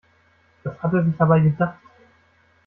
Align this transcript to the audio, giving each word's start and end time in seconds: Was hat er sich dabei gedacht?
Was 0.63 0.81
hat 0.81 0.93
er 0.93 1.03
sich 1.05 1.15
dabei 1.15 1.41
gedacht? 1.41 1.77